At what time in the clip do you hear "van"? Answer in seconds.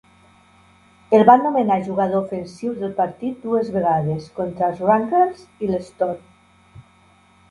1.29-1.43